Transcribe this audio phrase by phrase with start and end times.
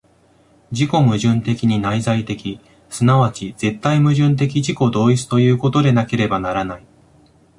[0.71, 2.59] 自己矛盾的に内在的、
[2.89, 6.85] 即ち絶対矛盾的自己同一ということでなければならない。